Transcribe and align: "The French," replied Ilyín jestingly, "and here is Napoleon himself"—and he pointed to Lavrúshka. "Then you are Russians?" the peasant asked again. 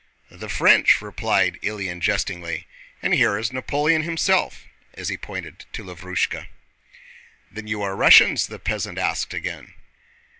"The 0.31 0.49
French," 0.49 0.99
replied 0.99 1.59
Ilyín 1.61 1.99
jestingly, 1.99 2.65
"and 3.03 3.13
here 3.13 3.37
is 3.37 3.53
Napoleon 3.53 4.01
himself"—and 4.01 5.07
he 5.07 5.15
pointed 5.15 5.65
to 5.73 5.83
Lavrúshka. 5.83 6.47
"Then 7.51 7.67
you 7.67 7.83
are 7.83 7.95
Russians?" 7.95 8.47
the 8.47 8.57
peasant 8.57 8.97
asked 8.97 9.35
again. 9.35 9.75